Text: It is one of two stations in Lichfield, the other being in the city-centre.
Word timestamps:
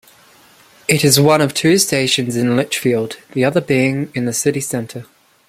It 0.87 1.03
is 1.05 1.19
one 1.19 1.41
of 1.41 1.53
two 1.53 1.77
stations 1.77 2.35
in 2.35 2.55
Lichfield, 2.55 3.17
the 3.33 3.45
other 3.45 3.61
being 3.61 4.11
in 4.15 4.25
the 4.25 4.33
city-centre. 4.33 5.05